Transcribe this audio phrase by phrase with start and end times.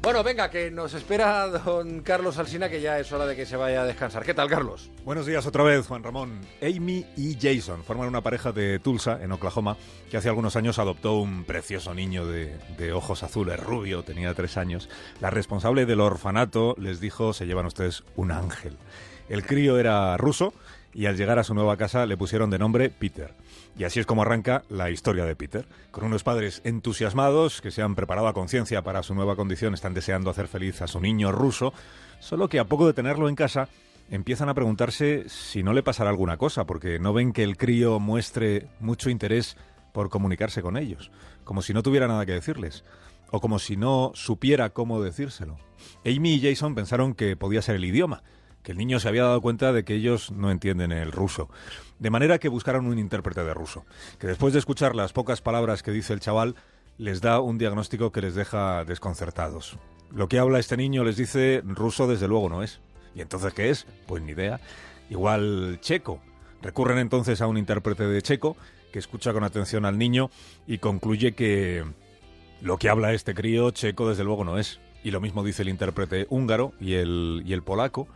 [0.00, 3.56] Bueno, venga, que nos espera don Carlos Alsina, que ya es hora de que se
[3.56, 4.24] vaya a descansar.
[4.24, 4.90] ¿Qué tal, Carlos?
[5.04, 6.40] Buenos días otra vez, Juan Ramón.
[6.62, 9.76] Amy y Jason forman una pareja de Tulsa, en Oklahoma,
[10.08, 14.56] que hace algunos años adoptó un precioso niño de, de ojos azules, rubio, tenía tres
[14.56, 14.88] años.
[15.20, 18.76] La responsable del orfanato les dijo, se llevan ustedes un ángel.
[19.28, 20.54] El crío era ruso
[20.92, 23.34] y al llegar a su nueva casa le pusieron de nombre Peter.
[23.78, 27.82] Y así es como arranca la historia de Peter, con unos padres entusiasmados que se
[27.82, 31.30] han preparado a conciencia para su nueva condición, están deseando hacer feliz a su niño
[31.32, 31.72] ruso,
[32.20, 33.68] solo que a poco de tenerlo en casa
[34.10, 38.00] empiezan a preguntarse si no le pasará alguna cosa, porque no ven que el crío
[38.00, 39.56] muestre mucho interés
[39.92, 41.10] por comunicarse con ellos,
[41.44, 42.84] como si no tuviera nada que decirles,
[43.30, 45.58] o como si no supiera cómo decírselo.
[46.04, 48.22] Amy y Jason pensaron que podía ser el idioma,
[48.68, 51.48] que el niño se había dado cuenta de que ellos no entienden el ruso.
[51.98, 53.86] De manera que buscaron un intérprete de ruso,
[54.18, 56.54] que después de escuchar las pocas palabras que dice el chaval,
[56.98, 59.78] les da un diagnóstico que les deja desconcertados.
[60.12, 62.82] Lo que habla este niño les dice ruso desde luego no es.
[63.14, 63.86] ¿Y entonces qué es?
[64.06, 64.60] Pues ni idea.
[65.08, 66.20] Igual checo.
[66.60, 68.54] Recurren entonces a un intérprete de checo
[68.92, 70.28] que escucha con atención al niño
[70.66, 71.86] y concluye que
[72.60, 74.78] lo que habla este crío checo desde luego no es.
[75.02, 78.08] Y lo mismo dice el intérprete húngaro y el, y el polaco,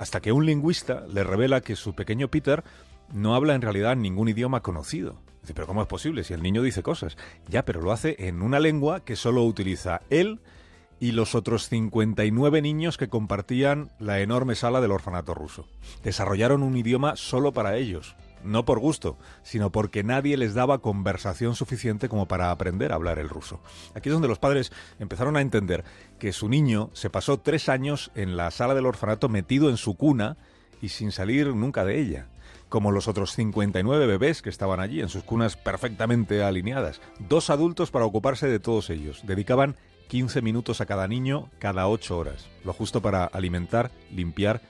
[0.00, 2.64] hasta que un lingüista le revela que su pequeño Peter
[3.12, 5.16] no habla en realidad ningún idioma conocido.
[5.42, 7.18] Dice, pero ¿cómo es posible si el niño dice cosas?
[7.48, 10.40] Ya, pero lo hace en una lengua que solo utiliza él
[11.00, 15.66] y los otros 59 niños que compartían la enorme sala del orfanato ruso.
[16.02, 21.54] Desarrollaron un idioma solo para ellos, no por gusto, sino porque nadie les daba conversación
[21.54, 23.60] suficiente como para aprender a hablar el ruso.
[23.94, 25.84] Aquí es donde los padres empezaron a entender
[26.18, 29.94] que su niño se pasó tres años en la sala del orfanato metido en su
[29.94, 30.36] cuna
[30.82, 32.26] y sin salir nunca de ella
[32.68, 37.00] como los otros 59 bebés que estaban allí en sus cunas perfectamente alineadas.
[37.18, 39.22] Dos adultos para ocuparse de todos ellos.
[39.26, 39.74] Dedicaban
[40.08, 44.60] 15 minutos a cada niño cada 8 horas, lo justo para alimentar, limpiar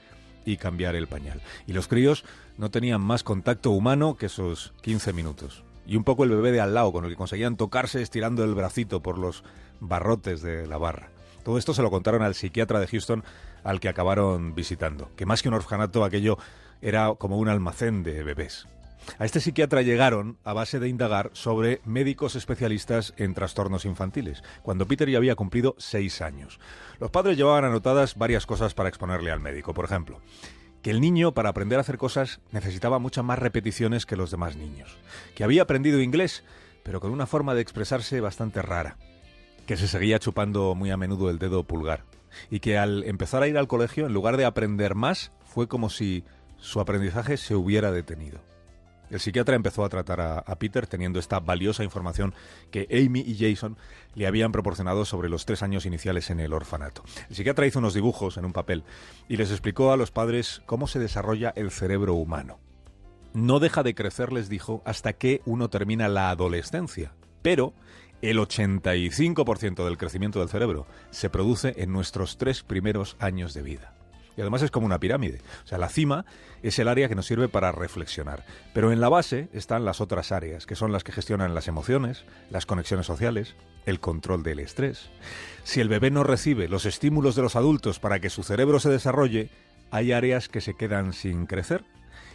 [0.45, 1.41] y cambiar el pañal.
[1.67, 2.23] Y los críos
[2.57, 5.63] no tenían más contacto humano que esos 15 minutos.
[5.85, 8.53] Y un poco el bebé de al lado, con el que conseguían tocarse estirando el
[8.53, 9.43] bracito por los
[9.79, 11.09] barrotes de la barra.
[11.43, 13.23] Todo esto se lo contaron al psiquiatra de Houston
[13.63, 16.37] al que acabaron visitando, que más que un orfanato aquello
[16.81, 18.67] era como un almacén de bebés.
[19.17, 24.87] A este psiquiatra llegaron a base de indagar sobre médicos especialistas en trastornos infantiles, cuando
[24.87, 26.59] Peter ya había cumplido seis años.
[26.99, 29.73] Los padres llevaban anotadas varias cosas para exponerle al médico.
[29.73, 30.21] Por ejemplo,
[30.81, 34.55] que el niño para aprender a hacer cosas necesitaba muchas más repeticiones que los demás
[34.55, 34.97] niños,
[35.35, 36.43] que había aprendido inglés,
[36.83, 38.97] pero con una forma de expresarse bastante rara,
[39.65, 42.03] que se seguía chupando muy a menudo el dedo pulgar,
[42.49, 45.89] y que al empezar a ir al colegio, en lugar de aprender más, fue como
[45.89, 46.23] si
[46.57, 48.50] su aprendizaje se hubiera detenido.
[49.11, 52.33] El psiquiatra empezó a tratar a, Peter teniendo esta valiosa información
[52.71, 53.77] que Amy y Jason
[54.15, 57.03] le habían proporcionado sobre los tres años iniciales en el orfanato.
[57.29, 58.85] El psiquiatra hizo unos dibujos en un papel
[59.27, 62.59] y les explicó a los padres cómo se desarrolla el cerebro humano.
[63.33, 67.73] No deja de crecer, les dijo, hasta que uno termina la adolescencia, pero
[68.21, 73.93] el 85% del crecimiento del cerebro se produce en nuestros tres primeros años de vida.
[74.37, 75.41] Y además es como una pirámide.
[75.63, 76.25] O sea, la cima
[76.63, 78.45] es el área que nos sirve para reflexionar.
[78.73, 82.25] Pero en la base están las otras áreas, que son las que gestionan las emociones,
[82.49, 83.55] las conexiones sociales,
[83.85, 85.09] el control del estrés.
[85.63, 88.89] Si el bebé no recibe los estímulos de los adultos para que su cerebro se
[88.89, 89.49] desarrolle,
[89.91, 91.83] hay áreas que se quedan sin crecer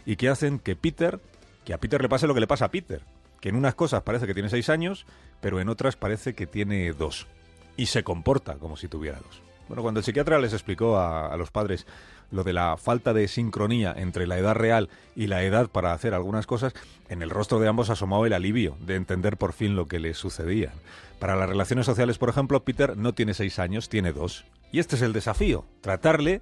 [0.05, 1.19] y que hacen que Peter,
[1.65, 3.01] que a Peter le pase lo que le pasa a Peter,
[3.41, 5.05] que en unas cosas parece que tiene seis años,
[5.41, 7.27] pero en otras parece que tiene dos.
[7.75, 9.46] Y se comporta como si tuviera dos.
[9.67, 11.85] Bueno, cuando el psiquiatra les explicó a, los padres
[12.31, 16.13] lo de la falta de sincronía entre la edad real y la edad para hacer
[16.13, 16.73] algunas cosas,
[17.09, 20.17] en el rostro de ambos asomó el alivio de entender por fin lo que les
[20.17, 20.71] sucedía.
[21.19, 24.45] Para las relaciones sociales, por ejemplo, Peter no tiene seis años, tiene dos.
[24.71, 26.41] Y este es el desafío, tratarle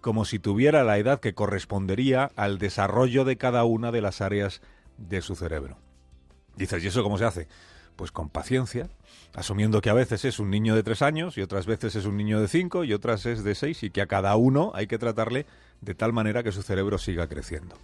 [0.00, 4.60] como si tuviera la edad que correspondería al desarrollo de cada una de las áreas
[4.98, 5.78] de su cerebro.
[6.56, 7.48] Dices, ¿y eso cómo se hace?
[7.96, 8.88] Pues con paciencia,
[9.34, 12.16] asumiendo que a veces es un niño de tres años y otras veces es un
[12.16, 14.98] niño de cinco y otras es de seis y que a cada uno hay que
[14.98, 15.46] tratarle
[15.80, 17.76] de tal manera que su cerebro siga creciendo.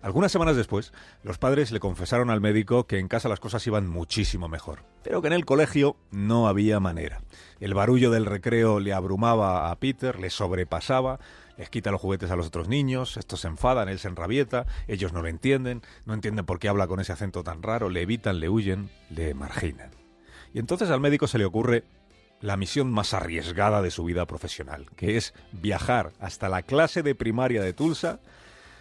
[0.00, 0.92] Algunas semanas después,
[1.24, 5.20] los padres le confesaron al médico que en casa las cosas iban muchísimo mejor, pero
[5.20, 7.20] que en el colegio no había manera.
[7.58, 11.18] El barullo del recreo le abrumaba a Peter, le sobrepasaba,
[11.58, 15.12] les quita los juguetes a los otros niños, estos se enfadan, él se enrabieta, ellos
[15.12, 18.40] no lo entienden, no entienden por qué habla con ese acento tan raro, le evitan,
[18.40, 19.90] le huyen, le marginan.
[20.54, 21.84] Y entonces al médico se le ocurre
[22.40, 27.16] la misión más arriesgada de su vida profesional, que es viajar hasta la clase de
[27.16, 28.20] primaria de Tulsa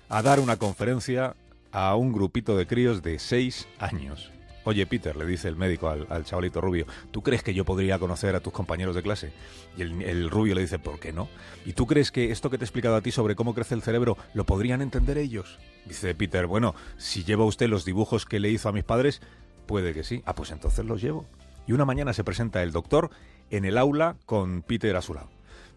[0.09, 1.35] a dar una conferencia
[1.71, 4.31] a un grupito de críos de seis años.
[4.67, 8.35] Oye, Peter, le dice el médico al, chavalito rubio, ¿tú crees que yo podría conocer
[8.35, 9.31] a tus compañeros de clase?
[9.77, 11.29] Y el, el, rubio le dice, ¿por qué no?
[11.65, 13.81] ¿Y tú crees que esto que te he explicado a ti sobre cómo crece el
[13.81, 15.57] cerebro lo podrían entender ellos?
[15.85, 19.21] Dice Peter, bueno, si lleva usted los dibujos que le hizo a mis padres,
[19.67, 20.21] puede que sí.
[20.25, 21.25] Ah, pues entonces los llevo.
[21.65, 23.09] Y una mañana se presenta el doctor
[23.51, 25.29] en el aula con Peter a su lado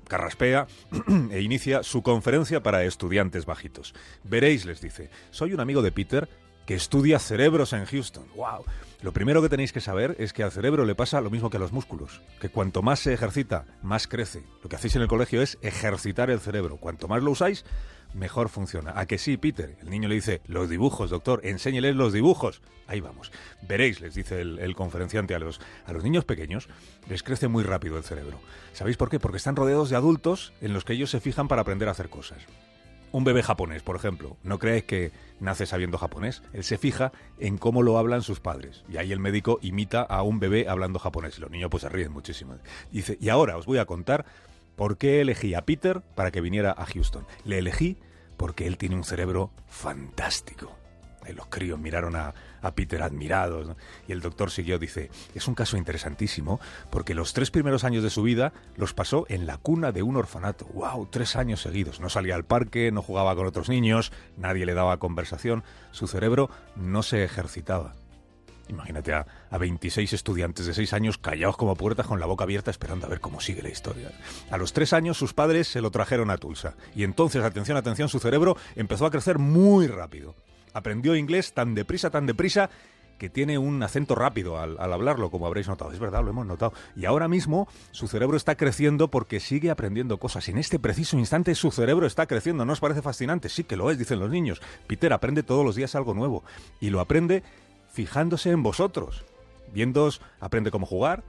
[0.09, 0.67] carraspea
[1.31, 3.95] e inicia su conferencia para estudiantes bajitos.
[4.25, 6.29] Veréis, les dice, soy un amigo de Peter
[6.71, 8.27] que estudia cerebros en Houston.
[8.37, 8.65] ¡Wow!
[9.03, 11.57] Lo primero que tenéis que saber es que al cerebro le pasa lo mismo que
[11.57, 14.45] a los músculos, que cuanto más se ejercita, más crece.
[14.63, 16.77] Lo que hacéis en el colegio es ejercitar el cerebro.
[16.77, 17.65] Cuanto más lo usáis,
[18.15, 18.93] mejor funciona.
[18.95, 19.79] ¿A que sí, Peter?
[19.83, 22.63] El niño le dice, los dibujos, doctor, enséñeles los dibujos.
[22.87, 23.33] Ahí vamos.
[23.63, 26.69] Veréis, les dice el, conferenciante a los, a los niños pequeños,
[27.09, 28.39] les crece muy rápido el cerebro.
[28.75, 29.19] ¿Sabéis por qué?
[29.19, 32.11] Porque están rodeados de adultos en los que ellos se fijan para aprender a hacer
[32.11, 32.39] cosas.
[33.13, 35.11] Un bebé japonés, por ejemplo, no crees que
[35.41, 36.43] nace sabiendo japonés.
[36.53, 38.85] Él se fija en cómo lo hablan sus padres.
[38.89, 41.37] Y ahí el médico imita a un bebé hablando japonés.
[41.39, 42.55] Y los niños pues se ríen muchísimo.
[42.93, 44.27] Dice, y ahora os voy a contar
[44.77, 47.27] por qué elegí a Peter para que viniera a Houston.
[47.45, 47.97] Le elegí
[48.37, 50.80] porque él tiene un cerebro fantástico
[51.35, 52.35] los críos miraron a,
[52.75, 53.75] Peter admirados.
[54.07, 58.11] Y el doctor siguió, dice, es un caso interesantísimo porque los tres primeros años de
[58.11, 60.67] su vida los pasó en la cuna de un orfanato.
[60.75, 61.09] ¡Wow!
[61.11, 62.01] Tres años seguidos.
[62.01, 65.65] No salía al parque, no jugaba con otros niños, nadie le daba conversación.
[65.91, 67.95] Su cerebro no se ejercitaba.
[68.71, 72.71] Imagínate a, a, 26 estudiantes de 6 años callados como puertas con la boca abierta
[72.71, 74.13] esperando a ver cómo sigue la historia.
[74.51, 78.09] A los 3 años sus padres se lo trajeron a Tulsa y entonces, atención, atención,
[78.09, 80.37] su cerebro empezó a crecer muy rápido
[80.73, 82.71] aprendió inglés tan deprisa, tan deprisa,
[83.21, 85.93] que tiene un acento rápido al, hablarlo, como habréis notado.
[85.93, 86.73] Es verdad, lo hemos notado.
[86.97, 90.49] Y ahora mismo su cerebro está creciendo porque sigue aprendiendo cosas.
[90.49, 92.65] En este preciso instante su cerebro está creciendo.
[92.65, 93.51] ¿No os parece fascinante?
[93.51, 94.63] Sí que lo es, dicen los niños.
[94.87, 96.45] Peter aprende todos los días algo nuevo.
[96.81, 97.43] Y lo aprende
[97.93, 99.27] fijándose en vosotros.
[99.75, 101.23] Viéndoos, aprende cómo jugar,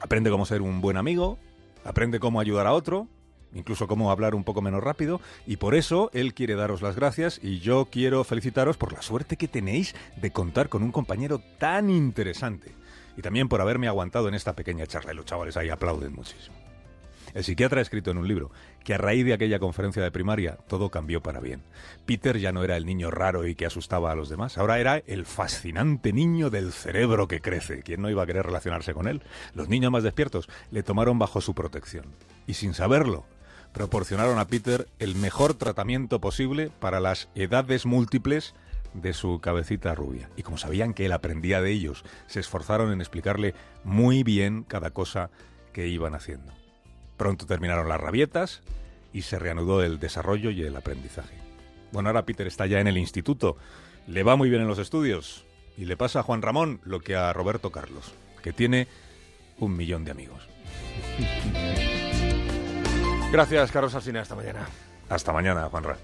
[0.00, 1.38] aprende cómo ser un buen amigo,
[1.84, 3.08] aprende cómo ayudar a otro,
[3.54, 7.40] incluso cómo hablar un poco menos rápido, y por eso él quiere daros las gracias
[7.42, 11.90] y yo quiero felicitaros por la suerte que tenéis de contar con un compañero tan
[11.90, 12.72] interesante.
[13.16, 15.14] Y también por haberme aguantado en esta pequeña charla.
[15.14, 16.56] Los chavales ahí aplauden muchísimo.
[17.34, 18.52] El psiquiatra ha escrito en un libro
[18.84, 21.62] que a raíz de aquella conferencia de primaria todo cambió para bien.
[22.06, 24.98] Peter ya no era el niño raro y que asustaba a los demás, ahora era
[24.98, 27.82] el fascinante niño del cerebro que crece.
[27.82, 29.22] ¿Quién no iba a querer relacionarse con él?
[29.52, 32.04] Los niños más despiertos le tomaron bajo su protección.
[32.46, 33.24] Y sin saberlo,
[33.74, 38.54] proporcionaron a Peter el mejor tratamiento posible para las edades múltiples
[38.94, 40.30] de su cabecita rubia.
[40.36, 44.92] Y como sabían que él aprendía de ellos, se esforzaron en explicarle muy bien cada
[44.92, 45.28] cosa
[45.72, 46.52] que iban haciendo.
[47.16, 48.62] Pronto terminaron las rabietas
[49.12, 51.36] y se reanudó el desarrollo y el aprendizaje.
[51.90, 53.56] Bueno, ahora Peter está ya en el instituto,
[54.06, 55.44] le va muy bien en los estudios
[55.76, 58.86] y le pasa a Juan Ramón lo que a Roberto Carlos, que tiene
[59.58, 60.48] un millón de amigos.
[63.34, 64.20] Gracias, Carlos Alsina.
[64.20, 64.60] Hasta mañana.
[65.08, 65.96] Hasta mañana, Juanra.